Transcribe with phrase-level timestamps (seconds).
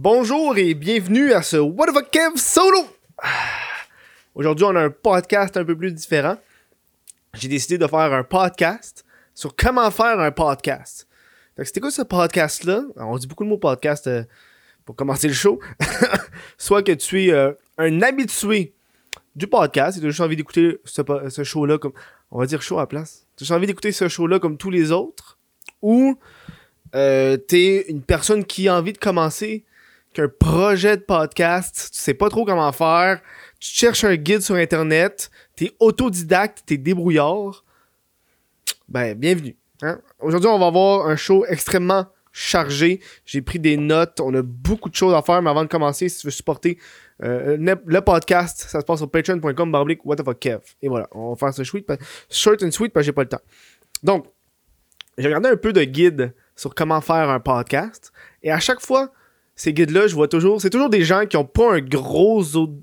[0.00, 2.86] Bonjour et bienvenue à ce What the fuck Kev solo.
[4.36, 6.36] Aujourd'hui, on a un podcast un peu plus différent.
[7.34, 11.08] J'ai décidé de faire un podcast sur comment faire un podcast.
[11.56, 12.84] Fait que c'était quoi ce podcast-là?
[12.94, 14.22] On dit beaucoup de mots podcast euh,
[14.84, 15.58] pour commencer le show.
[16.58, 18.74] Soit que tu es euh, un habitué
[19.34, 21.92] du podcast et tu as juste envie d'écouter ce, ce show-là comme.
[22.30, 23.26] On va dire show à la place.
[23.36, 25.38] Tu as juste envie d'écouter ce show-là comme tous les autres?
[25.82, 26.16] Ou
[26.94, 29.64] euh, t'es une personne qui a envie de commencer
[30.18, 33.20] qu'un projet de podcast, tu sais pas trop comment faire,
[33.60, 37.64] tu cherches un guide sur internet, t'es autodidacte, t'es débrouillard,
[38.88, 39.56] ben bienvenue.
[39.82, 40.00] hein.
[40.18, 43.00] Aujourd'hui, on va avoir un show extrêmement chargé.
[43.24, 46.08] J'ai pris des notes, on a beaucoup de choses à faire, mais avant de commencer,
[46.08, 46.78] si tu veux supporter
[47.22, 50.58] euh, le podcast, ça se passe sur patreon.com barblick what the Kev.
[50.82, 51.86] Et voilà, on va faire ce sweet,
[52.28, 53.42] short and sweet parce que j'ai pas le temps.
[54.02, 54.26] Donc,
[55.16, 58.12] j'ai regardé un peu de guide sur comment faire un podcast.
[58.42, 59.12] Et à chaque fois,
[59.58, 62.78] ces guides-là, je vois toujours, c'est toujours des gens qui ont pas un gros au-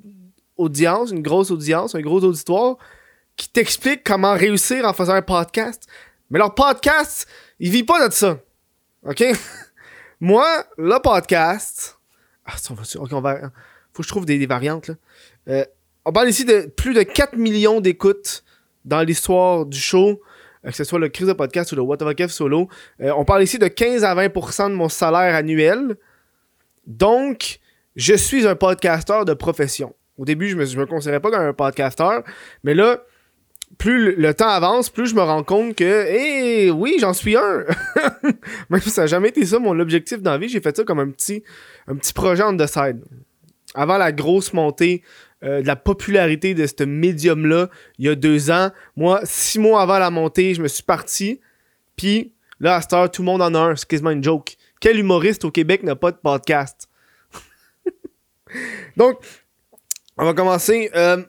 [0.58, 2.76] audience, une grosse audience, un gros auditoire,
[3.38, 5.88] qui t'expliquent comment réussir en faisant un podcast.
[6.30, 7.28] Mais leur podcast,
[7.62, 8.40] ils vivent pas de ça.
[9.08, 9.23] OK?
[10.20, 10.45] Moi,
[10.78, 11.98] le podcast.
[12.45, 13.39] Ah, on va, ok, on va.
[13.94, 14.95] Faut que je trouve des, variantes, là.
[15.48, 15.66] Euh,
[16.04, 18.44] on parle ici de plus de 4 millions d'écoutes
[18.84, 20.22] dans l'histoire du show,
[20.66, 22.67] euh, que ce soit le Crise de podcast ou le What the Fuck solo.
[23.00, 25.95] Euh, on parle ici de 15 à 20% de mon salaire annuel.
[26.88, 27.59] Donc,
[27.95, 29.95] je suis un podcasteur de profession.
[30.17, 32.23] Au début, je me, je me considérais pas comme un podcasteur,
[32.64, 33.02] mais là,
[33.77, 37.66] plus le, temps avance, plus je me rends compte que, eh oui, j'en suis un.
[38.69, 40.83] Même si ça n'a jamais été ça mon objectif dans la vie, j'ai fait ça
[40.83, 41.44] comme un petit,
[41.88, 43.03] un petit projet on the side.
[43.73, 45.03] Avant la grosse montée
[45.44, 49.81] euh, de la popularité de ce médium-là, il y a deux ans, moi, six mois
[49.81, 51.42] avant la montée, je me suis parti,
[51.97, 54.55] puis là, à cette heure, tout le monde en a un, c'est quasiment une joke.
[54.86, 56.88] Quel humoriste au Québec n'a pas de podcast?
[58.97, 59.17] Donc,
[60.16, 60.92] on va commencer.
[60.94, 61.23] Euh,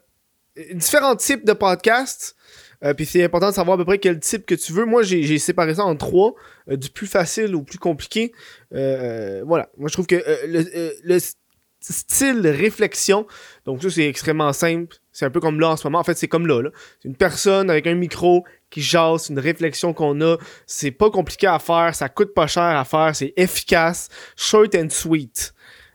[0.74, 2.36] différents types de podcasts.
[2.84, 4.84] Euh, puis c'est important de savoir à peu près quel type que tu veux.
[4.84, 6.34] Moi, j'ai séparé ça en trois,
[6.68, 8.34] euh, du plus facile au plus compliqué.
[8.70, 9.70] Voilà.
[9.78, 11.18] Moi, je trouve que le,
[11.80, 13.26] style réflexion,
[13.64, 14.98] donc ça, c'est extrêmement simple.
[15.18, 15.98] C'est un peu comme là en ce moment.
[15.98, 16.60] En fait, c'est comme là.
[16.60, 16.68] là.
[17.00, 20.36] C'est une personne avec un micro qui jase, une réflexion qu'on a.
[20.66, 24.88] C'est pas compliqué à faire, ça coûte pas cher à faire, c'est efficace, short and
[24.90, 25.54] sweet.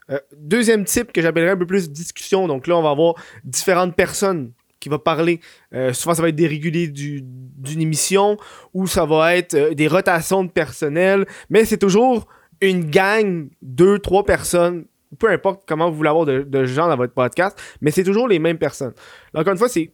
[0.10, 2.48] Euh, deuxième type que j'appellerais un peu plus discussion.
[2.48, 5.40] Donc là, on va avoir différentes personnes qui vont parler.
[5.76, 8.38] Euh, souvent, ça va être des réguliers du- d'une émission
[8.74, 11.28] ou ça va être euh, des rotations de personnel.
[11.52, 12.28] Mais c'est toujours
[12.60, 14.86] une gang, deux, trois personnes.
[15.20, 18.40] Peu importe comment vous voulez avoir de, gens dans votre podcast, mais c'est toujours les
[18.40, 18.94] mêmes personnes.
[19.34, 19.92] Encore une fois, c'est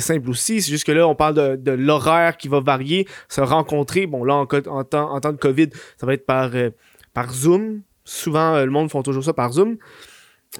[0.00, 0.62] simple aussi.
[0.62, 4.06] C'est juste que là, on parle de, l'horaire qui va varier, se rencontrer.
[4.06, 4.46] Bon, là, en,
[4.84, 6.70] temps, de COVID, ça va être par, euh,
[7.30, 7.82] Zoom.
[8.04, 9.76] Souvent, euh, le monde font toujours ça par Zoom.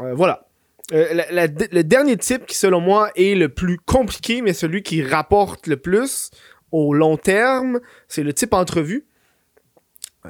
[0.01, 0.47] Euh, voilà.
[0.93, 5.77] Le dernier type qui, selon moi, est le plus compliqué, mais celui qui rapporte le
[5.77, 6.31] plus
[6.73, 9.07] au long terme, c'est le type entrevue.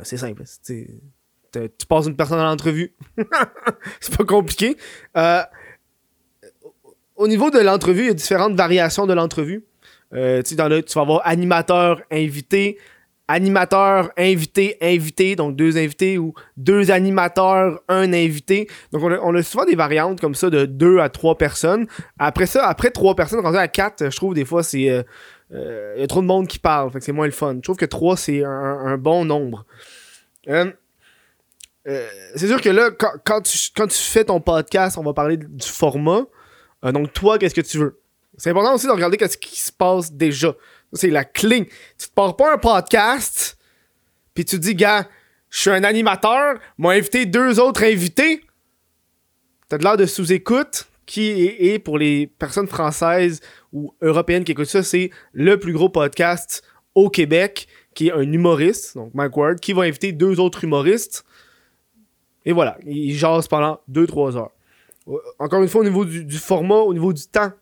[0.02, 0.44] C'est simple.
[1.52, 2.94] Tu passes une personne à l'entrevue.
[4.00, 4.76] c'est pas compliqué.
[5.16, 5.42] Euh,
[7.16, 9.64] au niveau de l'entrevue, il y a différentes variations de l'entrevue.
[10.14, 12.78] Euh, tu tu vas avoir animateur, invité,
[13.28, 18.68] animateur, invité, invité, donc deux invités ou deux animateurs, un invité.
[18.92, 21.86] Donc on a, souvent des variantes comme ça de deux à trois personnes.
[22.18, 26.00] Après ça, après trois personnes, rendu à quatre, je trouve des fois c'est euh, il
[26.00, 27.54] y a trop de monde qui parle, fait que c'est moins le fun.
[27.56, 29.64] Je trouve que trois c'est un, bon nombre.
[31.90, 33.58] Euh, c'est sûr que là, quand, tu,
[33.90, 36.22] fais ton podcast, on va parler du format.
[36.84, 38.00] Euh, donc toi, qu'est-ce que tu veux?
[38.36, 40.54] C'est important aussi de regarder qu'est-ce qui se passe déjà.
[40.92, 41.68] C'est la clé.
[41.98, 43.58] Tu te pars pas un podcast,
[44.34, 45.08] puis tu dis, gars,
[45.50, 48.42] je suis un animateur, m'a invité deux autres invités.
[49.68, 53.40] T'as de l'air de sous-écoute, qui est, est, pour les personnes françaises
[53.72, 56.62] ou européennes qui écoutent ça, c'est le plus gros podcast
[56.94, 61.24] au Québec, qui est un humoriste, donc Mike Ward, qui va inviter deux autres humoristes.
[62.44, 64.50] Et voilà, ils jasent pendant 2-3 heures.
[65.08, 67.52] Euh, Encore une fois, au niveau du, format, au niveau du temps,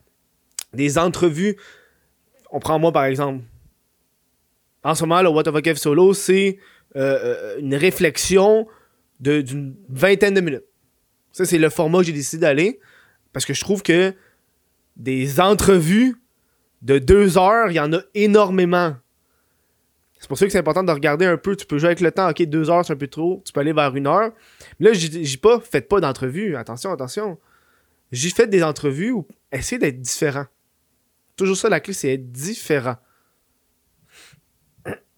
[0.73, 1.57] des entrevues,
[2.51, 3.43] on prend moi par exemple.
[4.85, 6.59] En ce moment, le What the Fuck F Solo, c'est
[6.97, 8.67] euh, euh, une réflexion
[9.21, 10.65] d'une vingtaine de minutes.
[11.33, 12.81] Ça, c'est le format que j'ai décidé d'aller.
[13.33, 14.15] Parce que je trouve que
[14.97, 16.17] des entrevues
[16.83, 18.95] de deux heures, il y en a énormément.
[20.19, 21.55] C'est pour ça que c'est important de regarder un peu.
[21.55, 22.29] Tu peux jouer avec le temps.
[22.29, 23.43] Ok, deux heures, c'est un peu trop.
[23.45, 24.33] Tu peux aller vers une heure.
[24.81, 26.57] Là, je dis pas, faites pas d'entrevues.
[26.57, 27.39] Attention, attention.
[28.13, 30.47] J'ai fait des entrevues où essayez d'être différent.
[31.37, 32.97] Toujours ça, la clé, c'est être différent.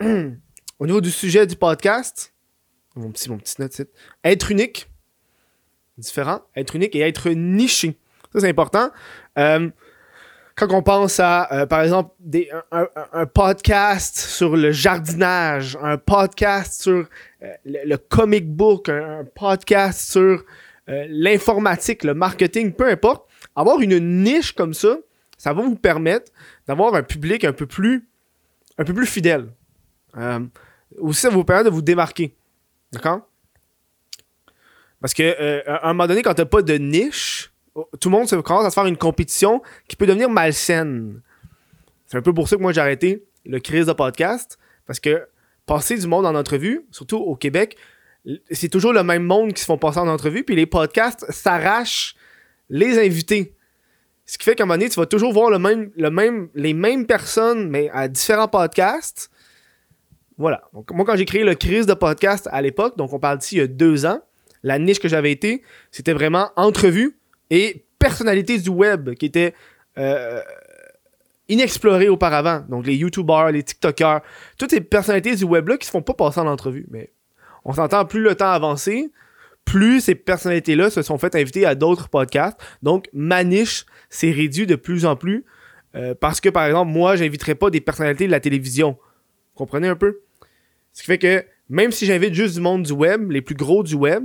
[0.01, 2.33] Au niveau du sujet du podcast,
[2.97, 3.83] mon petit, mon petit note,
[4.25, 4.89] être unique.
[5.99, 7.99] différent, être unique et être niché.
[8.33, 8.91] Ça, c'est important.
[9.39, 9.69] Euh,
[10.61, 16.83] quand on pense à, euh, par exemple, des, un, podcast sur le jardinage, un podcast
[16.83, 17.07] sur
[17.43, 20.45] euh, le, comic book, un, podcast sur
[20.87, 24.99] l'informatique, le marketing, peu importe, avoir une niche comme ça,
[25.39, 26.33] ça va vous permettre
[26.67, 28.09] d'avoir un public un peu plus,
[28.77, 29.47] un peu plus fidèle.
[30.99, 32.35] aussi, ça vous permettre de vous démarquer.
[32.93, 33.21] D'accord?
[35.01, 37.50] Parce que euh, à un moment donné, quand t'as pas de niche,
[38.01, 41.21] tout le monde se commence à se faire une compétition qui peut devenir malsaine.
[42.07, 44.59] C'est un peu pour ça que moi j'ai arrêté le crise de podcast.
[44.87, 45.27] Parce que
[45.67, 47.77] passer du monde en entrevue, surtout au Québec,
[48.51, 52.17] c'est toujours le même monde qui se font passer en entrevue, puis les podcasts s'arrachent
[52.69, 53.55] les invités.
[54.27, 57.89] Ce qui fait qu'à un moment donné, tu vas toujours voir les mêmes personnes, mais
[57.93, 59.31] à différents podcasts.
[60.39, 60.63] Voilà.
[60.73, 63.59] Moi, quand j'ai créé le crise de podcast à l'époque, donc on parle d'ici il
[63.59, 64.21] y a deux ans,
[64.63, 65.63] la niche que j'avais été,
[65.93, 67.20] c'était vraiment entrevue
[67.51, 69.55] et personnalité du web qui était
[69.99, 70.41] euh,
[71.49, 72.65] inexplorée auparavant.
[72.69, 74.21] Donc les YouTubers, les TikTokers,
[74.57, 76.87] toutes ces personnalités du web-là qui se font pas passer en entrevue.
[76.91, 77.11] Mais
[77.65, 79.11] on s'entend, plus le temps avancé,
[79.65, 82.59] plus ces personnalités-là se sont fait inviter à d'autres podcasts.
[82.83, 85.45] Donc ma niche s'est réduite de plus en plus.
[85.97, 88.91] Euh, parce que, par exemple, moi, j'inviterais pas des personnalités de la télévision.
[88.93, 90.21] Vous comprenez un peu?
[90.93, 93.83] Ce qui fait que même si j'invite juste du monde du web, les plus gros
[93.83, 94.25] du web,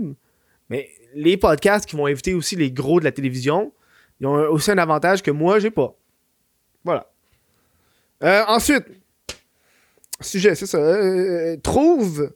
[0.69, 3.73] mais les podcasts qui vont inviter aussi les gros de la télévision,
[4.19, 5.95] ils ont aussi un avantage que moi, j'ai pas.
[6.83, 7.09] Voilà.
[8.23, 8.85] Euh, ensuite,
[10.21, 10.77] sujet, c'est ça.
[10.77, 12.31] Euh, trouve euh,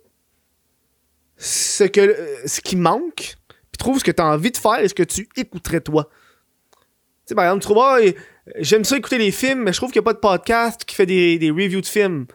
[1.37, 3.35] ce qui manque,
[3.71, 6.09] puis trouve ce que tu as envie de faire et ce que tu écouterais toi.
[6.71, 6.77] Tu
[7.25, 7.99] sais, par exemple, tu trouves, ah,
[8.57, 10.95] j'aime ça écouter les films, mais je trouve qu'il n'y a pas de podcast qui
[10.95, 12.25] fait des, des reviews de films.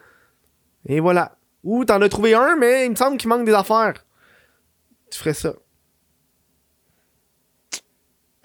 [0.87, 1.37] Et voilà.
[1.63, 4.05] Ou t'en as trouvé un, mais il me semble qu'il manque des affaires.
[5.11, 5.55] Tu ferais ça.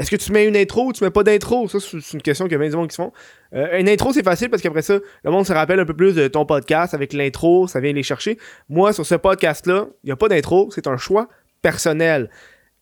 [0.00, 1.69] Est-ce que tu mets une intro ou tu mets pas d'intro?
[1.69, 3.12] Ça, c'est une question que bien du monde qui se font.
[3.52, 6.14] Euh, une intro, c'est facile parce qu'après ça, le monde se rappelle un peu plus
[6.14, 8.38] de ton podcast avec l'intro, ça vient les chercher.
[8.70, 11.29] Moi, sur ce podcast-là, il n'y a pas d'intro, c'est un choix
[11.61, 12.31] personnel.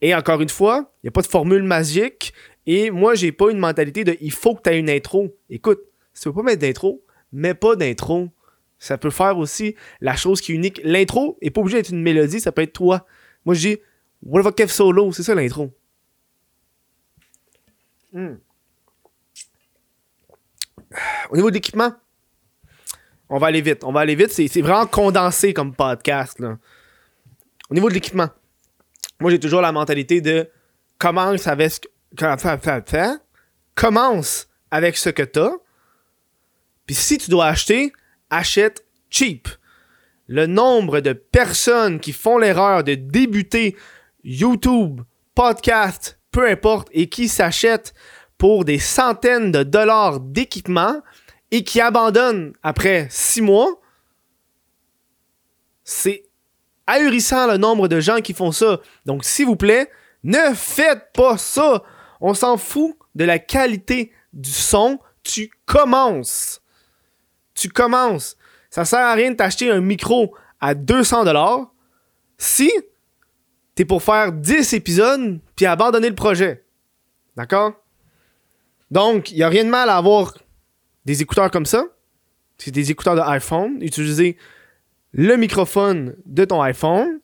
[0.00, 2.32] Et encore une fois, il n'y a pas de formule magique.
[2.67, 5.37] Et moi, j'ai pas une mentalité de il faut que tu aies une intro.
[5.50, 5.81] Écoute,
[6.14, 8.29] si tu veux pas mettre d'intro, mets pas d'intro.
[8.79, 10.81] Ça peut faire aussi la chose qui est unique.
[10.85, 13.06] L'intro est pas obligé d'être une mélodie, ça peut être toi.
[13.44, 13.79] Moi, je dis,
[14.23, 15.73] what the fuck, solo, c'est ça l'intro.
[18.13, 18.37] Hmm.
[21.31, 21.93] Au niveau de l'équipement,
[23.29, 23.85] on va aller vite.
[23.85, 24.31] On va aller vite.
[24.31, 26.43] C'est vraiment condensé comme podcast.
[27.71, 28.29] Au niveau de l'équipement,
[29.21, 30.49] moi j'ai toujours la mentalité de
[30.99, 31.89] commence avec ce que.
[33.75, 35.53] Commence avec ce que t'as.
[36.87, 37.93] Puis si tu dois acheter,
[38.31, 39.49] achète cheap.
[40.27, 43.77] Le nombre de personnes qui font l'erreur de débuter
[44.25, 45.03] YouTube,
[45.35, 47.95] podcast, peu importe, et qui s'achètent
[48.37, 51.03] pour des centaines de dollars d'équipement
[51.51, 53.81] et qui abandonnent après six mois,
[55.85, 56.25] c'est
[56.87, 58.81] ahurissant le nombre de gens qui font ça.
[59.07, 59.91] Donc, s'il vous plaît,
[60.23, 61.83] ne faites pas ça.
[62.21, 64.99] On s'en fout de la qualité du son.
[65.23, 66.61] Tu commences.
[67.55, 68.37] Tu commences.
[68.71, 71.73] Ça sert à rien de t'acheter un micro à 200 dollars
[72.37, 72.71] si
[73.79, 76.64] t'es pour faire 10 épisodes puis abandonner le projet.
[77.37, 77.75] D'accord?
[78.91, 80.37] Donc, il n'y a rien de mal à avoir
[81.05, 81.85] des écouteurs comme ça.
[82.57, 83.81] C'est des écouteurs de iPhone.
[83.81, 84.37] Utiliser
[85.12, 87.21] le microphone de ton iPhone.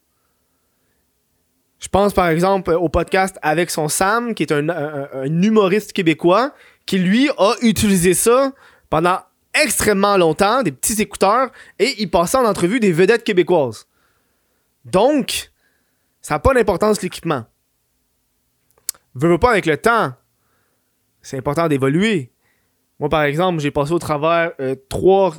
[1.81, 6.55] Je pense par exemple au podcast avec son Sam, qui est un, un humoriste québécois,
[6.87, 8.53] qui lui a utilisé ça
[8.91, 9.19] pendant
[9.55, 11.51] extrêmement longtemps, des petits écouteurs,
[11.81, 13.89] et il passait en entrevue des vedettes québécoises.
[14.85, 15.51] Donc,
[16.25, 17.45] ça n'a pas d'importance l'équipement.
[19.15, 20.15] Veux, pas avec le temps.
[21.21, 22.33] C'est important d'évoluer.
[22.99, 25.35] Moi, par exemple, j'ai passé au travers euh, trois,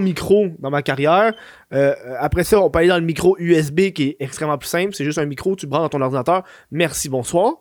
[0.00, 1.34] micros dans ma carrière.
[1.72, 4.92] Euh, après ça, on peut aller dans le micro USB qui est extrêmement plus simple.
[4.92, 6.42] C'est juste un micro, tu branches dans ton ordinateur.
[6.72, 7.52] Merci, bonsoir.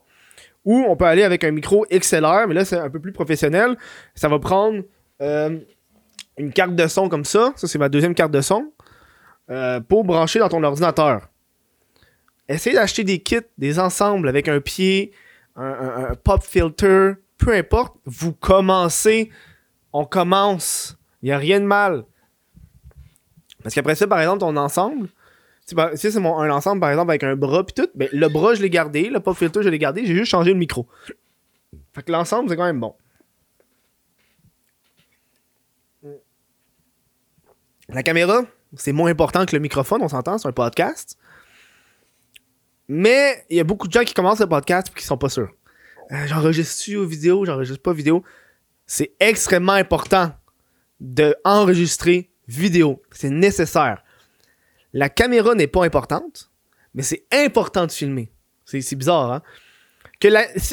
[0.66, 3.78] Ou on peut aller avec un micro XLR, mais là, c'est un peu plus professionnel.
[4.16, 4.82] Ça va prendre
[5.22, 5.60] euh,
[6.40, 7.54] une carte de son comme ça.
[7.56, 8.72] Ça, c'est ma deuxième carte de son.
[9.88, 11.28] pour brancher dans ton ordinateur
[12.48, 15.12] essayez d'acheter des kits, des ensembles avec un pied,
[15.56, 17.96] un, pop filter, peu importe.
[18.06, 19.32] Vous commencez,
[19.92, 20.98] on commence.
[21.22, 22.06] Il n'y a rien de mal.
[23.62, 25.08] Parce qu'après ça, par exemple, ton ensemble,
[25.66, 25.76] si
[26.12, 28.62] c'est mon, un ensemble, par exemple, avec un bras puis tout, ben, le bras, je
[28.62, 30.88] l'ai gardé, le pop filter, je l'ai gardé, j'ai juste changé le micro.
[31.94, 32.96] Fait que l'ensemble, c'est quand même bon.
[37.90, 38.42] La caméra,
[38.76, 41.18] c'est moins important que le microphone, on s'entend, c'est un podcast.
[42.88, 45.30] Mais il y a beaucoup de gens qui commencent le podcast et qui sont pas
[45.30, 45.52] sûrs.
[46.12, 48.24] Euh, j'enregistre-tu aux vidéos, j'enregistre pas vidéo.
[48.86, 50.34] C'est extrêmement important
[51.00, 51.36] de
[52.48, 53.02] vidéo.
[53.12, 54.04] C'est nécessaire.
[54.92, 56.52] La caméra n'est pas importante,
[56.94, 58.32] mais c'est important de filmer.
[58.66, 59.42] C'est bizarre, hein?
[60.20, 60.28] Que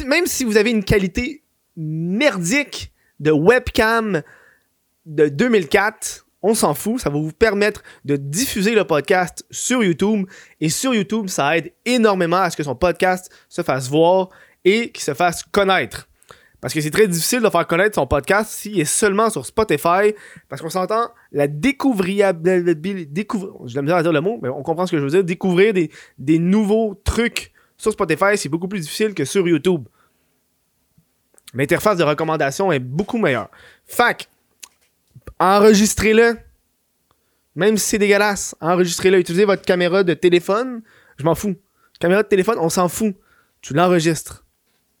[0.05, 1.43] même si vous avez une qualité
[1.75, 4.21] merdique de webcam
[5.05, 10.25] de 2004, on s'en fout, ça va vous permettre de diffuser le podcast sur YouTube.
[10.59, 14.29] Et sur YouTube, ça aide énormément à ce que son podcast se fasse voir
[14.65, 16.07] et qu'il se fasse connaître.
[16.61, 20.13] Parce que c'est très difficile de faire connaître son podcast s'il est seulement sur Spotify.
[20.47, 23.05] Parce qu'on s'entend, la découvrabilité.
[23.05, 25.23] Découvrir, je la à dire le mot, mais on comprend ce que je veux dire.
[25.23, 29.87] Découvrir des, des nouveaux trucs sur Spotify, c'est beaucoup plus difficile que sur YouTube.
[31.55, 33.49] L'interface de recommandation est beaucoup meilleure.
[33.85, 34.29] Fac,
[35.39, 36.37] enregistrez-le.
[37.55, 39.19] Même si c'est dégueulasse, enregistrez-le.
[39.19, 40.81] Utilisez votre caméra de téléphone.
[41.17, 41.55] Je m'en fous.
[41.99, 43.15] Caméra de téléphone, on s'en fout.
[43.61, 44.45] Tu l'enregistres.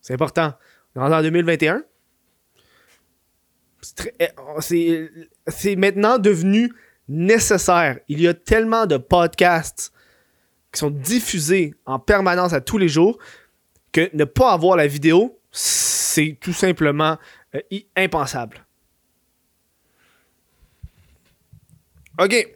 [0.01, 0.53] C'est important.
[0.95, 1.83] On est en 2021.
[4.19, 4.27] Eh,
[5.47, 6.71] c'est maintenant devenu
[7.07, 7.99] nécessaire.
[8.07, 9.91] Il y a tellement de podcasts
[10.71, 13.17] qui sont diffusés en permanence à tous les jours
[13.91, 17.17] que ne pas avoir la vidéo, c'est tout simplement
[17.55, 17.59] euh,
[17.95, 18.65] impensable.
[22.23, 22.47] OK.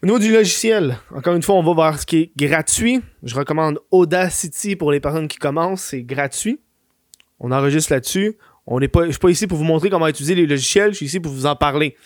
[0.00, 3.00] Au niveau du logiciel, encore une fois, on va voir ce qui est gratuit.
[3.24, 6.60] Je recommande Audacity pour les personnes qui commencent, c'est gratuit.
[7.40, 8.38] On enregistre là-dessus.
[8.68, 11.32] Je suis pas ici pour vous montrer comment utiliser les logiciels, je suis ici pour
[11.32, 11.96] vous en parler.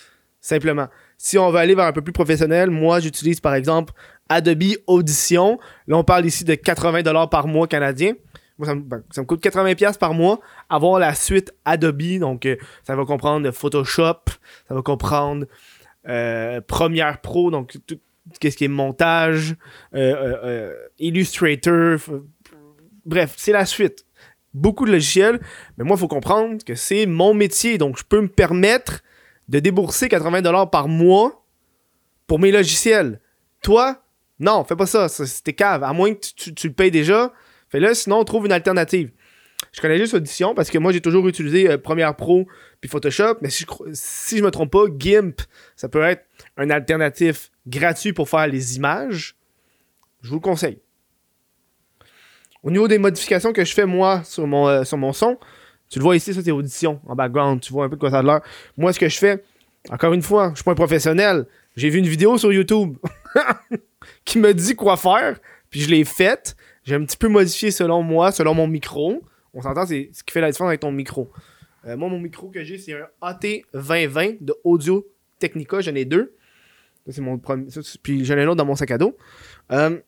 [0.40, 0.86] Simplement.
[1.18, 3.92] Si on veut aller vers un peu plus professionnel, moi j'utilise par exemple
[4.30, 5.58] Adobe Audition.
[5.86, 8.14] Là, on parle ici de 80$ par mois canadien.
[8.58, 12.18] Moi, ça, me, ben, coûte 80$ par mois avoir la suite Adobe.
[12.18, 14.24] Donc, euh, ça va comprendre Photoshop,
[14.66, 15.46] ça va comprendre
[16.08, 17.98] euh, Premiere Pro, donc tout
[18.42, 19.54] ce qui est montage,
[19.94, 21.98] euh, Illustrator.
[23.06, 24.04] Bref, c'est la suite.
[24.54, 25.40] Beaucoup de logiciels,
[25.76, 27.78] mais moi, il faut comprendre que c'est mon métier.
[27.78, 29.02] Donc, je peux me permettre
[29.48, 31.44] de débourser 80$ par mois
[32.26, 33.20] pour mes logiciels.
[33.62, 34.02] Toi,
[34.40, 35.08] non, fais pas ça.
[35.08, 35.82] C'était cave.
[35.82, 37.32] À moins que tu, tu le payes déjà,
[37.70, 39.10] Fais-le, sinon on trouve une alternative.
[39.72, 42.46] Je connais juste Audition parce que moi j'ai toujours utilisé euh, Premiere Pro
[42.80, 45.40] puis Photoshop, mais si je, si je me trompe pas, GIMP,
[45.76, 46.24] ça peut être
[46.56, 49.36] un alternatif gratuit pour faire les images.
[50.22, 50.78] Je vous le conseille.
[52.62, 55.38] Au niveau des modifications que je fais moi sur mon, euh, sur mon son,
[55.88, 58.10] tu le vois ici, ça c'est Audition en background, tu vois un peu de quoi
[58.10, 58.40] ça a l'air.
[58.76, 59.42] Moi ce que je fais,
[59.90, 61.46] encore une fois, je suis pas un professionnel,
[61.76, 62.96] j'ai vu une vidéo sur YouTube
[64.24, 65.38] qui me dit quoi faire,
[65.70, 66.56] puis je l'ai faite.
[66.88, 69.22] J'ai un petit peu modifié selon moi, selon mon micro.
[69.52, 71.30] On s'entend, c'est ce qui fait la différence avec ton micro.
[71.84, 75.06] Euh, moi, mon micro que j'ai, c'est un AT2020 de Audio
[75.38, 75.82] Technica.
[75.82, 76.34] J'en ai deux.
[77.06, 77.66] c'est mon premier.
[78.02, 79.18] puis j'en ai un autre dans mon sac à dos.
[79.70, 79.98] Euh,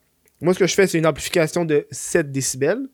[0.40, 2.88] moi, ce que je fais, c'est une amplification de 7 décibels.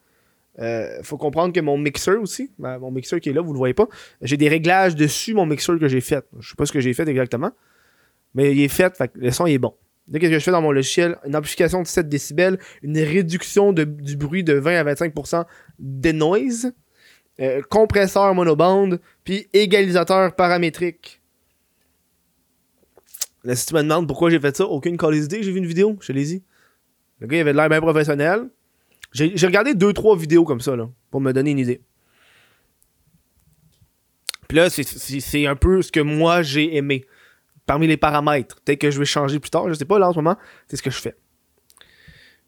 [0.59, 3.59] Euh, faut comprendre que mon mixeur aussi, ben, mon mixeur qui est là, vous le
[3.59, 3.87] voyez pas,
[4.21, 6.27] j'ai des réglages dessus mon mixeur que j'ai fait.
[6.41, 7.53] Je sais pas ce que j'ai fait exactement,
[8.35, 9.75] mais il est fait, fait le son il est bon
[10.13, 14.17] qu'est-ce que je fais dans mon logiciel Une amplification de 7 décibels, une réduction du
[14.17, 15.45] bruit de 20 à 25%
[15.79, 16.73] de noise,
[17.41, 21.21] euh, compresseur monobande, puis égalisateur paramétrique.
[23.45, 25.67] Là, si tu me demandes pourquoi j'ai fait ça, aucune cause idée, j'ai vu une
[25.67, 26.43] vidéo, je te l'ai dit.
[27.21, 28.49] Le gars, il avait de l'air bien professionnel.
[29.13, 31.81] J'ai regardé 2-3 vidéos comme ça, là, pour me donner une idée.
[34.49, 37.05] Puis là, c'est un peu ce que moi j'ai aimé
[37.67, 40.13] parmi les paramètres, peut-être que je vais changer plus tard, je sais pas, là en
[40.13, 40.37] ce moment,
[40.69, 41.17] c'est ce que je fais.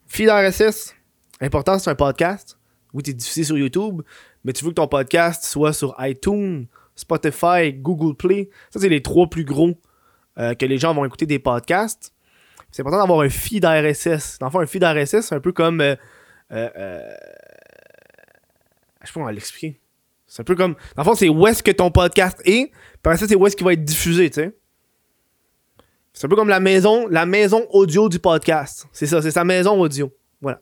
[0.06, 0.94] Feed RSS,
[1.40, 2.58] important, c'est un podcast.
[2.94, 4.02] Oui, tu es diffusé sur YouTube,
[4.44, 8.48] mais tu veux que ton podcast soit sur iTunes, Spotify, Google Play.
[8.70, 9.78] Ça, c'est les trois plus gros
[10.38, 12.12] euh, que les gens vont écouter des podcasts.
[12.70, 14.38] C'est important d'avoir un feed RSS.
[14.38, 15.80] Dans le un feed RSS, c'est un peu comme.
[15.80, 15.96] Euh,
[16.52, 17.00] euh,
[19.00, 19.80] je sais pas comment l'expliquer.
[20.26, 20.74] C'est un peu comme.
[20.96, 22.72] Dans le fond, c'est où est-ce que ton podcast est,
[23.02, 24.56] puis ça, c'est où est-ce qu'il va être diffusé, tu sais.
[26.12, 28.86] C'est un peu comme la maison, la maison audio du podcast.
[28.92, 30.12] C'est ça, c'est sa maison audio.
[30.40, 30.60] Voilà.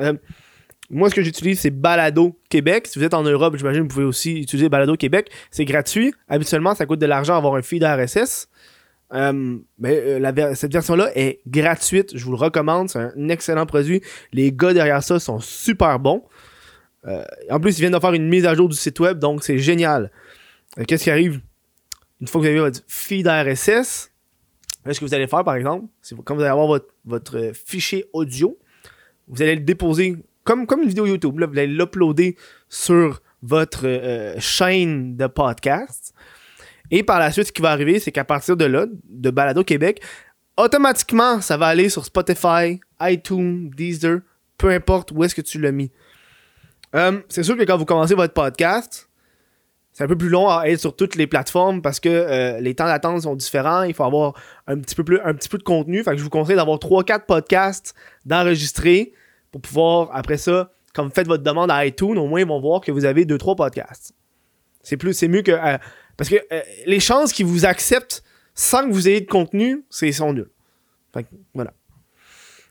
[0.00, 0.14] Euh,
[0.90, 2.86] moi, ce que j'utilise, c'est Balado Québec.
[2.86, 5.30] Si vous êtes en Europe, j'imagine que vous pouvez aussi utiliser Balado Québec.
[5.50, 6.14] C'est gratuit.
[6.28, 8.48] Habituellement, ça coûte de l'argent avoir un feed RSS.
[9.12, 12.16] Euh, mais euh, cette version-là est gratuite.
[12.16, 12.88] Je vous le recommande.
[12.88, 14.00] C'est un excellent produit.
[14.32, 16.22] Les gars derrière ça sont super bons.
[17.50, 19.58] en plus, ils viennent de faire une mise à jour du site web, donc c'est
[19.58, 20.10] génial.
[20.86, 21.40] Qu'est-ce qui arrive?
[22.20, 24.11] Une fois que vous avez votre feed RSS
[24.90, 28.58] ce que vous allez faire, par exemple, c'est quand vous allez avoir votre, fichier audio,
[29.28, 31.38] vous allez le déposer comme, comme une vidéo YouTube.
[31.38, 32.36] Là, vous allez l'uploader
[32.68, 36.14] sur votre euh, chaîne de podcast.
[36.90, 39.64] Et par la suite, ce qui va arriver, c'est qu'à partir de là, de Balado
[39.64, 40.02] Québec,
[40.56, 44.20] automatiquement, ça va aller sur Spotify, iTunes, Deezer,
[44.58, 45.90] peu importe où est-ce que tu l'as mis.
[46.94, 49.08] Euh, c'est sûr que quand vous commencez votre podcast,
[49.92, 52.74] c'est un peu plus long à être sur toutes les plateformes parce que euh, les
[52.74, 53.82] temps d'attente sont différents.
[53.82, 54.32] Il faut avoir
[54.66, 56.02] un petit peu, plus, un petit peu de contenu.
[56.02, 57.94] Fait que je vous conseille d'avoir 3-4 podcasts
[58.24, 59.12] d'enregistrer
[59.50, 62.80] pour pouvoir, après ça, vous faites votre demande à iTunes, au moins ils vont voir
[62.80, 64.14] que vous avez 2-3 podcasts.
[64.82, 65.52] C'est plus, c'est mieux que.
[65.52, 65.76] Euh,
[66.16, 68.22] parce que euh, les chances qu'ils vous acceptent
[68.54, 70.50] sans que vous ayez de contenu, c'est sont nuls.
[71.12, 71.74] Fait que, voilà.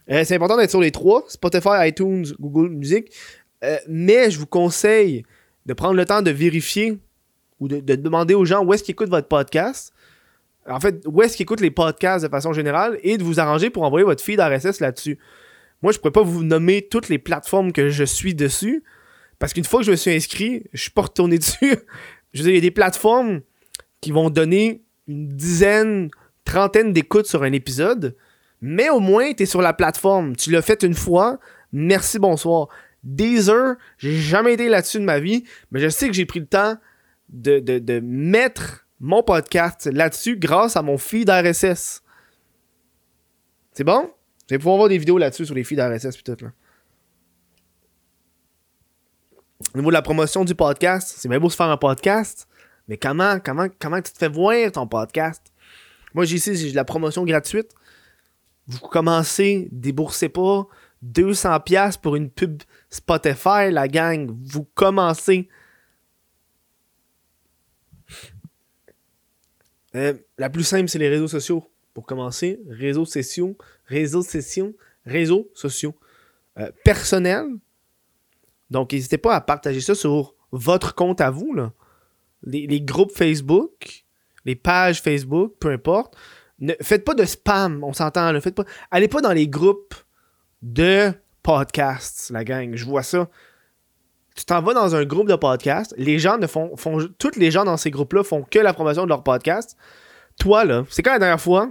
[0.07, 3.11] c'est important d'être sur les trois Spotify, iTunes, Google Music.
[3.87, 5.23] mais je vous conseille
[5.67, 6.99] de prendre le temps de vérifier
[7.61, 9.93] ou de, demander aux gens où est-ce qu'ils écoutent votre podcast.
[10.67, 13.69] En fait, où est-ce qu'ils écoutent les podcasts de façon générale et de vous arranger
[13.69, 15.17] pour envoyer votre feed RSS là-dessus.
[15.81, 18.83] Moi, je pourrais pas vous nommer toutes les plateformes que je suis dessus
[19.39, 21.75] parce qu'une fois que je me suis inscrit, je suis pas retourné dessus.
[22.33, 23.41] je veux dire, il y a des plateformes
[24.01, 26.09] qui vont donner une dizaine,
[26.45, 28.15] trentaine d'écoutes sur un épisode,
[28.61, 30.35] mais au moins, tu es sur la plateforme.
[30.35, 31.39] Tu l'as fait une fois.
[31.71, 32.67] Merci, bonsoir.
[33.03, 36.45] Deezer, j'ai jamais été là-dessus de ma vie, mais je sais que j'ai pris le
[36.45, 36.77] temps
[37.31, 42.03] de, mettre mon podcast là-dessus grâce à mon feed RSS.
[43.73, 44.01] C'est bon?
[44.01, 46.45] Vous allez pouvoir voir des vidéos là-dessus sur les feeds RSS et tout.
[49.73, 52.47] Au niveau de la promotion du podcast, c'est bien beau se faire un podcast,
[52.87, 55.41] mais comment, comment, comment tu te fais voir ton podcast?
[56.13, 57.71] Moi, j'ai ici, j'ai de la promotion gratuite.
[58.67, 60.67] Vous commencez, déboursez pas
[61.05, 64.35] 200$ pour une pub Spotify, la gang.
[64.45, 65.49] Vous commencez.
[69.95, 71.67] Euh, la plus simple, c'est les réseaux sociaux.
[71.93, 75.93] Pour commencer, réseaux sociaux, réseaux sociaux, réseaux sociaux
[76.57, 77.47] euh, personnels.
[78.69, 81.53] Donc, n'hésitez pas à partager ça sur votre compte à vous.
[81.53, 81.73] Là.
[82.43, 84.05] Les, groupes Facebook,
[84.45, 86.15] les pages Facebook, peu importe.
[86.59, 88.39] Ne faites pas de spam, on s'entend.
[88.39, 89.95] Faites pas, allez pas dans les groupes
[90.61, 91.11] de
[91.43, 92.75] podcasts, la gang.
[92.75, 93.29] Je vois ça.
[94.35, 97.51] Tu t'en vas dans un groupe de podcasts, les gens ne font, font tous les
[97.51, 99.77] gens dans ces groupes-là font que la promotion de leur podcast.
[100.39, 101.69] Toi, là, c'est quand la dernière fois,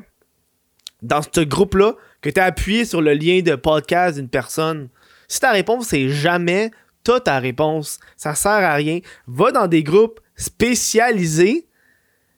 [1.01, 4.91] dans ce groupe-là, que tu as appuyé sur le lien de podcast d'une personne?
[5.27, 6.71] Si ta réponse c'est jamais,
[7.03, 7.99] t'as ta réponse.
[8.17, 9.01] Ça sert à rien.
[9.27, 11.67] Va dans des groupes spécialisés,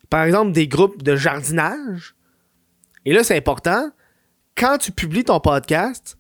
[0.09, 2.15] par exemple des groupes de jardinage.
[3.05, 3.91] Et là, c'est important.
[4.55, 6.17] Quand tu publies ton podcast,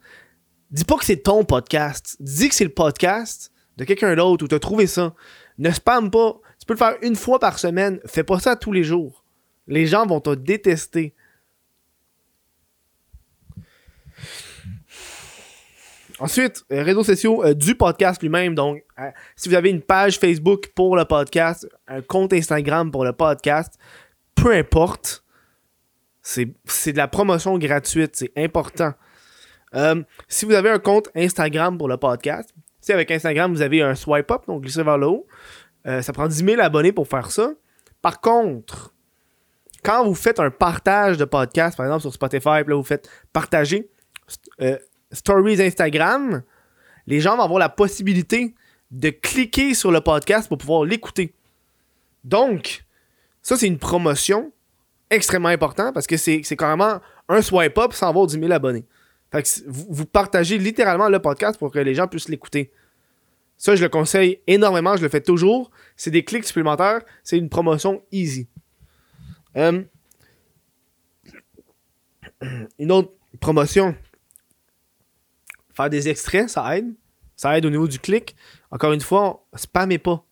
[0.72, 2.16] Dis pas que c'est ton podcast.
[2.18, 5.14] Dis que c'est le podcast de quelqu'un d'autre ou t'as trouvé ça.
[5.58, 6.40] Ne spam pas.
[6.58, 8.00] Tu peux le faire une fois par semaine.
[8.06, 9.24] Fais pas ça tous les jours.
[9.66, 11.14] Les gens vont te détester.
[16.22, 18.54] Ensuite, euh, réseaux sociaux euh, du podcast lui-même.
[18.54, 23.04] Donc, euh, si vous avez une page Facebook pour le podcast, un compte Instagram pour
[23.04, 23.74] le podcast,
[24.36, 25.24] peu importe,
[26.22, 26.46] c'est
[26.92, 28.14] de la promotion gratuite.
[28.14, 28.92] C'est important.
[30.28, 33.94] Si vous avez un compte Instagram pour le podcast, si avec Instagram vous avez un
[33.94, 35.26] swipe up, donc glissez vers le haut,
[35.86, 37.52] euh, ça prend 10 000 abonnés pour faire ça.
[38.02, 38.92] Par contre,
[39.82, 43.88] quand vous faites un partage de podcast, par exemple sur Spotify, là vous faites partager
[44.60, 44.76] euh,
[45.12, 46.42] stories Instagram,
[47.06, 48.54] les gens vont avoir la possibilité
[48.90, 51.34] de cliquer sur le podcast pour pouvoir l'écouter.
[52.24, 52.84] Donc,
[53.42, 54.52] ça c'est une promotion
[55.10, 58.84] extrêmement importante parce que c'est carrément un swipe up sans avoir 10 000 abonnés.
[59.32, 62.70] Fait que vous, partagez littéralement le podcast pour que les gens puissent l'écouter.
[63.56, 65.70] Ça, je le conseille énormément, je le fais toujours.
[65.96, 68.46] C'est des clics supplémentaires, c'est une promotion easy.
[69.56, 69.82] Euh,
[72.78, 73.94] une autre promotion.
[75.72, 76.92] Faire des extraits, ça aide.
[77.34, 78.36] Ça aide au niveau du clic.
[78.70, 80.26] Encore une fois, spammez pas.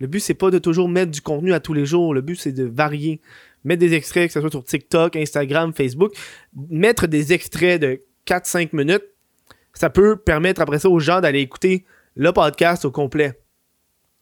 [0.00, 2.12] Le but, c'est pas de toujours mettre du contenu à tous les jours.
[2.12, 3.20] Le but, c'est de varier
[3.64, 6.12] mettre des extraits, que ce soit sur TikTok, Instagram, Facebook,
[6.68, 9.04] mettre des extraits de 4-5 minutes,
[9.72, 11.84] ça peut permettre après ça aux gens d'aller écouter
[12.16, 13.40] le podcast au complet.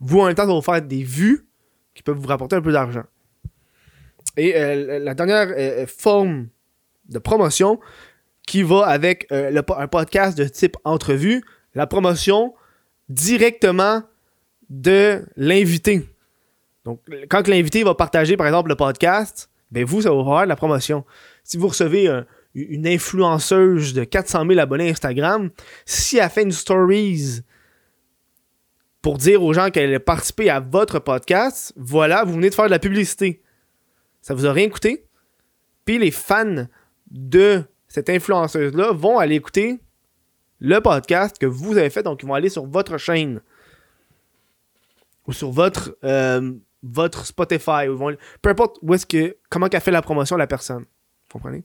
[0.01, 1.47] Vous, en même temps, ça vous faire des vues
[1.95, 3.05] qui peuvent vous rapporter un peu d'argent.
[4.37, 6.49] Et euh, la dernière euh, forme
[7.09, 7.81] de promotion
[8.47, 11.43] qui va avec euh, un podcast de type entrevue,
[11.75, 12.55] la promotion
[13.09, 14.03] directement
[14.71, 16.09] de l'invité.
[16.89, 20.49] Donc, quand l'invité va partager, par exemple, le podcast, ben vous, ça va faire de
[20.49, 21.05] la promotion.
[21.45, 22.09] Si vous recevez
[22.55, 25.51] une influenceuse de 400 000 abonnés Instagram,
[25.85, 27.43] si elle fait une stories
[29.03, 32.65] pour dire aux gens qu'elle a participé à votre podcast, voilà, vous venez de faire
[32.65, 33.43] de la publicité.
[34.23, 35.05] Ça vous a rien coûté.
[35.85, 36.69] Puis les fans
[37.11, 39.79] de cette influenceuse-là vont aller écouter
[40.59, 42.03] le podcast que vous avez fait.
[42.03, 43.43] Donc, ils vont aller sur votre chaîne
[45.27, 47.87] ou sur votre euh, votre Spotify,
[48.43, 50.83] peu importe où est-ce que, comment qu'a fait la promotion la personne.
[50.83, 51.65] Vous comprenez?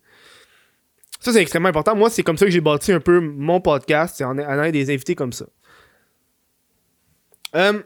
[1.19, 1.95] Ça, c'est extrêmement important.
[1.95, 4.93] Moi, c'est comme ça que j'ai bâti un peu mon podcast, c'est en ayant des
[4.93, 5.45] invités comme ça.
[7.55, 7.81] Euh,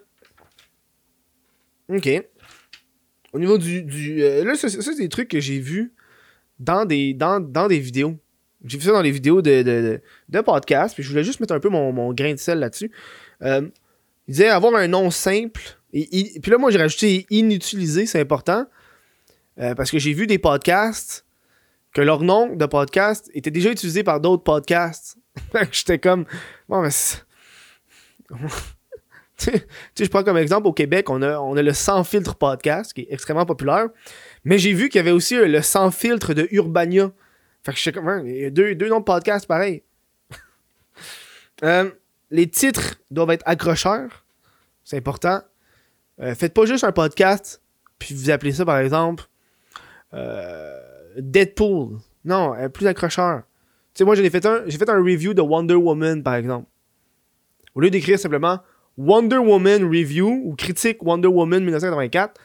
[1.89, 2.09] ok.
[3.33, 4.23] Au niveau du.
[4.23, 5.93] euh, là, ça, c'est des trucs que j'ai vus
[6.59, 8.17] dans des, dans, dans des vidéos.
[8.65, 11.53] J'ai vu ça dans les vidéos de, de, de, podcast, puis je voulais juste mettre
[11.53, 12.91] un peu mon, mon grain de sel là-dessus.
[13.43, 13.69] Euh,
[14.27, 15.76] il disait avoir un nom simple.
[15.91, 18.65] Puis là, moi, j'ai rajouté inutilisé, c'est important.
[19.59, 21.25] Euh, parce que j'ai vu des podcasts
[21.93, 25.17] que leur nom de podcast était déjà utilisé par d'autres podcasts.
[25.71, 26.25] J'étais comme.
[26.69, 26.89] Bon, mais.
[29.37, 29.65] tu sais,
[29.99, 33.01] je prends comme exemple au Québec, on a, on a le Sans Filtre podcast qui
[33.01, 33.87] est extrêmement populaire.
[34.43, 37.11] Mais j'ai vu qu'il y avait aussi le Sans Filtre de Urbania.
[37.63, 38.17] Fait que je sais comment.
[38.17, 39.83] Il y a deux, deux noms de podcasts pareil.
[41.63, 41.89] Euh,
[42.29, 44.23] les titres doivent être accrocheurs.
[44.83, 45.41] C'est important.
[46.19, 47.61] Euh, faites pas juste un podcast,
[47.99, 49.25] puis vous appelez ça par exemple
[50.13, 50.79] euh,
[51.17, 51.97] Deadpool.
[52.25, 53.43] Non, plus accrocheur.
[53.93, 56.67] Tu sais, moi j'ai fait, un, j'ai fait un review de Wonder Woman par exemple.
[57.75, 58.59] Au lieu d'écrire simplement
[58.97, 62.39] Wonder Woman Review ou critique Wonder Woman 1984,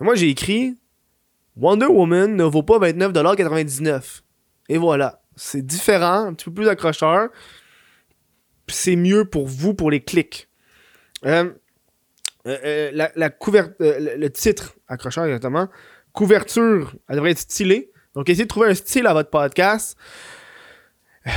[0.00, 0.76] moi j'ai écrit
[1.56, 4.22] Wonder Woman ne vaut pas 29,99$.
[4.68, 5.22] Et voilà.
[5.36, 7.28] C'est différent, un petit peu plus accrocheur.
[8.68, 10.48] C'est mieux pour vous, pour les clics.
[11.26, 11.50] Euh,
[12.46, 15.68] euh, euh, la, la le, titre, accrocheur exactement.
[16.12, 17.90] Couverture, elle devrait être stylée.
[18.14, 19.96] Donc, essayez de trouver un style à votre podcast.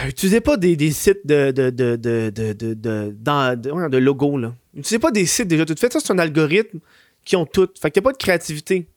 [0.07, 4.55] utilisez pas des, sites de, de, de, de, de, de, logos, là.
[4.73, 5.91] Utilisez pas des sites déjà tout fait.
[5.91, 6.79] Ça, c'est un algorithme
[7.25, 7.69] qui ont tout.
[7.79, 8.87] Fait qu'il n'y a pas de créativité.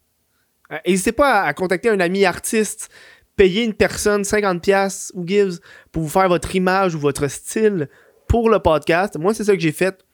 [0.87, 2.89] N'hésitez pas à, contacter un ami artiste,
[3.37, 5.59] payer une personne 50$ ou gives
[5.93, 7.89] pour vous faire votre image ou votre style
[8.27, 9.17] pour le podcast.
[9.19, 10.06] Moi, c'est ça que j'ai fait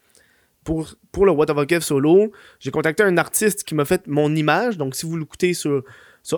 [0.64, 2.32] pour, pour le What of Kev solo.
[2.60, 4.76] J'ai contacté un artiste qui m'a fait mon image.
[4.76, 5.82] Donc, si vous l'écoutez sur,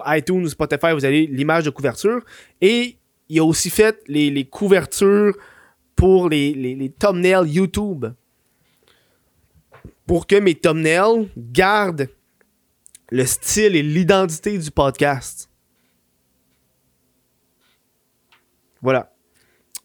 [0.06, 2.22] iTunes ou Spotify, vous avez l'image de couverture.
[2.60, 2.96] Et
[3.28, 5.36] il a aussi fait les, couvertures
[5.96, 8.06] pour les, thumbnails YouTube.
[10.06, 12.08] Pour que mes thumbnails gardent
[13.10, 15.48] le style et l'identité du podcast.
[18.82, 19.14] Voilà.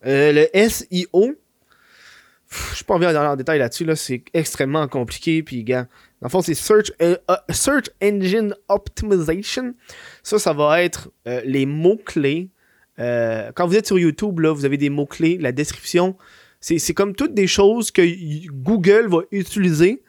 [0.05, 1.35] Euh, le SEO,
[2.49, 5.43] je suis pas envie d'aller en détail là-dessus, là, c'est extrêmement compliqué.
[5.43, 5.83] Puis, gars,
[6.21, 9.73] dans le fond, c'est Search, euh, euh, Engine Optimization.
[10.23, 12.49] Ça, ça va être les mots-clés.
[12.97, 16.17] quand vous êtes sur YouTube, là, vous avez des mots-clés, la description.
[16.59, 18.01] C'est comme toutes des choses que
[18.51, 20.03] Google va utiliser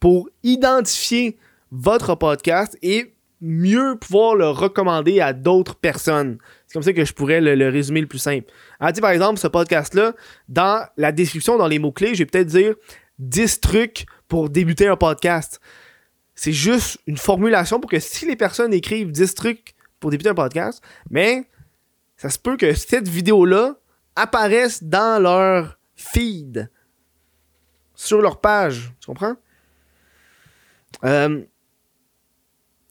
[0.00, 1.36] pour identifier
[1.70, 6.38] votre podcast et mieux pouvoir le recommander à d'autres personnes.
[6.74, 8.52] Comme ça que je pourrais le, résumer le plus simple.
[8.80, 10.12] Alors, par exemple, ce podcast-là,
[10.48, 12.74] dans la description, dans les mots-clés, je vais peut-être dire
[13.20, 15.60] 10 trucs pour débuter un podcast.
[16.34, 20.34] C'est juste une formulation pour que si les personnes écrivent 10 trucs pour débuter un
[20.34, 21.48] podcast, mais
[22.16, 23.76] ça se peut que cette vidéo-là
[24.16, 26.68] apparaisse dans leur feed,
[27.94, 28.92] sur leur page.
[28.98, 29.36] Tu comprends?
[31.04, 31.40] Euh,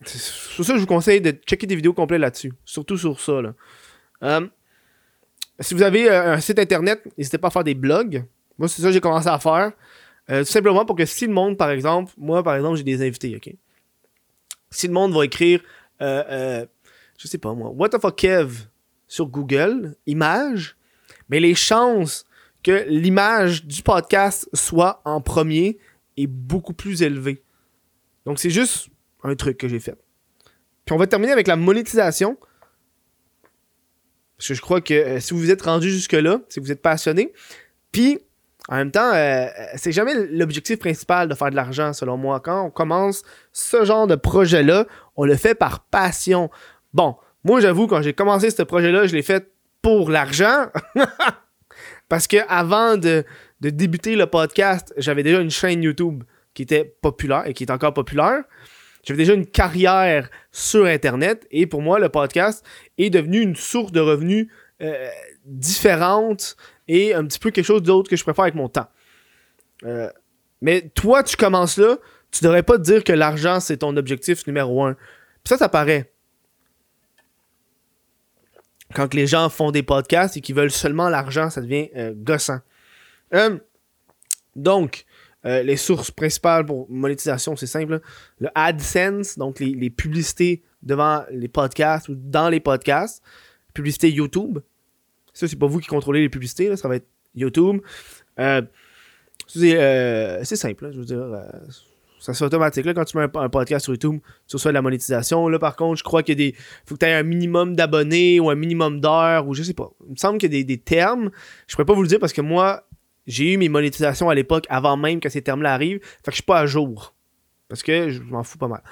[0.07, 2.53] sur ça je vous conseille de checker des vidéos complètes là-dessus.
[2.65, 3.41] Surtout sur ça.
[4.23, 4.47] Euh,
[5.59, 8.25] si vous avez euh, un site internet, n'hésitez pas à faire des blogs.
[8.57, 9.71] Moi, c'est ça que j'ai commencé à faire.
[10.29, 13.05] Euh, tout simplement pour que si le monde, par exemple, moi, par exemple, j'ai des
[13.05, 13.53] invités, ok?
[14.71, 15.61] Si le monde va écrire,
[15.99, 16.67] je
[17.27, 18.67] sais pas moi, What the fuck Kev
[19.07, 20.75] sur Google, image,
[21.29, 22.25] mais les chances
[22.63, 25.77] que l'image du podcast soit en premier
[26.17, 27.43] est beaucoup plus élevée.
[28.25, 28.87] Donc, c'est juste
[29.23, 29.97] un truc que j'ai fait.
[30.85, 32.37] Puis on va terminer avec la monétisation.
[34.37, 37.33] Parce que je crois que euh, si vous êtes rendu jusque-là, si vous êtes passionné,
[37.91, 38.19] puis
[38.69, 42.39] en même temps, euh, c'est jamais l'objectif principal de faire de l'argent, selon moi.
[42.39, 46.49] Quand on commence ce genre de projet-là, on le fait par passion.
[46.93, 50.67] Bon, moi j'avoue, quand j'ai commencé ce projet-là, je l'ai fait pour l'argent.
[52.09, 53.25] Parce que avant de
[53.59, 57.93] débuter le podcast, j'avais déjà une chaîne YouTube qui était populaire et qui est encore
[57.93, 58.43] populaire.
[59.03, 62.65] J'avais déjà une carrière sur Internet et pour moi, le podcast
[62.97, 64.47] est devenu une source de revenus
[64.81, 65.09] euh,
[65.45, 66.55] différente
[66.87, 68.87] et un petit peu quelque chose d'autre que je préfère avec mon temps.
[69.83, 70.09] Euh,
[70.61, 71.97] mais toi, tu commences là,
[72.31, 74.93] tu devrais pas te dire que l'argent, c'est ton objectif numéro un.
[74.93, 76.11] Puis ça, ça paraît.
[78.93, 82.59] Quand les gens font des podcasts et qu'ils veulent seulement l'argent, ça devient euh, gossant.
[84.55, 85.05] donc,
[85.45, 87.99] euh, les sources principales pour monétisation, c'est simple.
[88.39, 93.21] Le AdSense, donc les, publicités devant les podcasts ou dans les podcasts.
[93.73, 94.59] Publicité YouTube.
[95.33, 97.81] Ça, c'est pas vous qui contrôlez les publicités, ça va être YouTube.
[98.39, 98.61] Euh,
[99.57, 101.25] euh, c'est simple, je veux dire.
[102.23, 102.85] Ça se fait automatique.
[102.85, 105.49] Là, quand tu mets un, podcast sur YouTube, tu reçois de la monétisation.
[105.49, 106.55] Là, par contre, je crois qu'il des.
[106.85, 109.91] faut que tu aies un minimum d'abonnés ou un minimum d'heures ou je sais pas.
[110.07, 111.31] Il me semble qu'il y a des, termes.
[111.67, 112.87] Je pourrais pas vous le dire parce que moi,
[113.27, 115.99] j'ai eu mes monétisations à l'époque avant même que ces termes-là arrivent.
[116.01, 117.13] Fait que je suis pas à jour.
[117.69, 118.83] Parce que je m'en fous pas mal.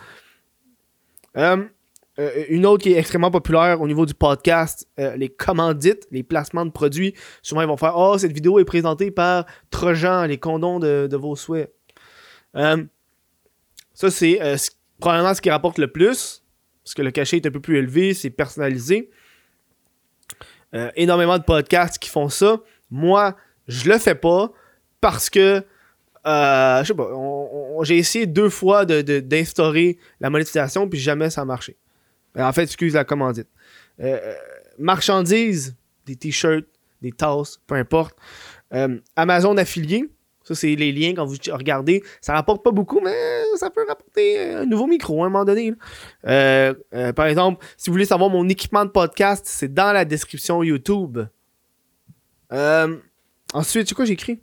[1.38, 1.64] Euh,
[2.20, 6.24] euh, une autre qui est extrêmement populaire au niveau du podcast, euh, les commandites, les
[6.24, 7.14] placements de produits.
[7.42, 11.36] Souvent, ils vont faire Oh, cette vidéo est présentée par Trojan, les condoms de, vos
[11.36, 11.74] souhaits.
[12.54, 14.40] ça, c'est
[15.00, 16.44] probablement ce qui rapporte le plus,
[16.84, 19.10] parce que le cachet est un peu plus élevé, c'est personnalisé.
[20.96, 22.60] énormément de podcasts qui font ça.
[22.90, 23.36] Moi,
[23.72, 24.52] je le fais pas
[25.00, 25.64] parce que
[26.26, 27.10] je sais pas,
[27.84, 31.78] j'ai essayé deux fois d'instaurer la monétisation, puis jamais ça a marché.
[32.38, 33.48] Euh, en fait, excuse la commandite.
[34.00, 34.34] Euh, euh,
[34.78, 36.66] marchandises, des t-shirts,
[37.02, 38.16] des tasses, peu importe.
[39.18, 40.10] Amazon affilié,
[40.44, 42.02] ça c'est les liens quand vous regardez.
[42.22, 43.14] Ça rapporte pas beaucoup, mais
[43.58, 45.74] ça peut rapporter un nouveau micro à un moment donné.
[46.24, 51.20] par exemple, si vous voulez savoir mon équipement de podcast, c'est dans la description YouTube.
[53.54, 54.42] Ensuite, c'est quoi j'ai écrit?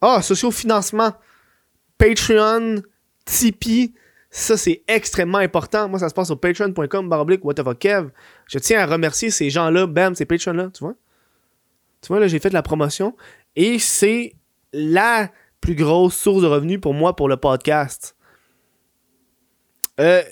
[0.00, 1.12] Ah, socio-financement.
[1.98, 2.82] Patreon,
[3.24, 3.94] Tipeee.
[4.30, 5.88] Ça, c'est extrêmement important.
[5.88, 7.40] Moi, ça se passe sur patreon.com baroblique
[7.80, 8.10] Kev.
[8.46, 9.86] Je tiens à remercier ces gens-là.
[9.86, 10.94] Bam, ces Patreon-là, tu vois?
[12.02, 13.16] Tu vois, là, j'ai fait de la promotion.
[13.54, 14.34] Et c'est
[14.72, 18.14] la plus grosse source de revenus pour moi pour le podcast.
[19.98, 20.22] Euh,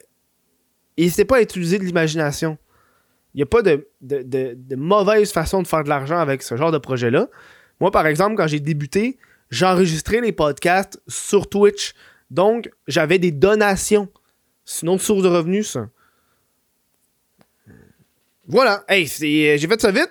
[0.98, 2.58] n'hésitez pas à utiliser de l'imagination.
[3.34, 6.70] Il n'y a pas de, de, mauvaise façon de faire de l'argent avec ce genre
[6.70, 7.28] de projet-là.
[7.80, 9.18] Moi, par exemple, quand j'ai débuté,
[9.50, 11.94] j'enregistrais les podcasts sur Twitch
[12.34, 14.08] donc, j'avais des donations.
[14.64, 15.88] C'est une autre source de revenus, ça.
[18.46, 18.84] Voilà.
[18.88, 20.10] Hey, euh, j'ai fait ça vite.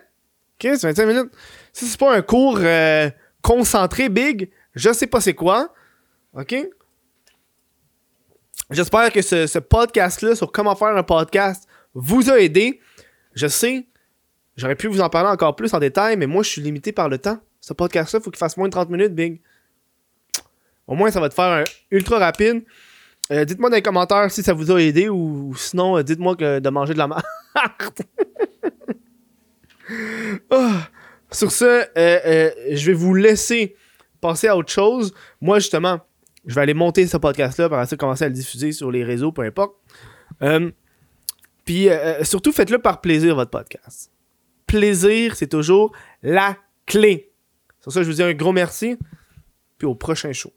[0.55, 1.31] Ok, c'est 25 minutes.
[1.73, 3.09] Si c'est pas un cours euh,
[3.41, 5.73] concentré, big, je sais pas c'est quoi.
[6.33, 6.55] Ok?
[8.71, 12.79] J'espère que ce, ce podcast-là sur comment faire un podcast vous a aidé.
[13.33, 13.87] Je sais,
[14.55, 17.09] j'aurais pu vous en parler encore plus en détail, mais moi, je suis limité par
[17.09, 17.39] le temps.
[17.59, 19.41] Ce podcast-là, il faut qu'il fasse moins de 30 minutes, big.
[20.87, 22.63] Au moins, ça va te faire un ultra rapide.
[23.31, 26.59] Euh, dites-moi dans les commentaires si ça vous a aidé ou, sinon, euh, dites-moi que
[26.59, 27.23] de manger de la merde.
[30.49, 30.87] Ah.
[31.29, 33.75] Sur ce, euh, je vais vous laisser
[34.21, 35.13] passer à autre chose.
[35.41, 35.99] Moi, justement,
[36.45, 39.31] je vais aller monter ce podcast-là, pour ça commencer à le diffuser sur les réseaux,
[39.31, 39.75] peu importe.
[41.65, 41.87] Puis
[42.23, 44.11] surtout, faites-le par plaisir, votre podcast.
[44.67, 47.31] Plaisir, c'est toujours la clé.
[47.81, 48.97] Sur ça, je vous dis un gros merci.
[49.77, 50.51] Puis au prochain show.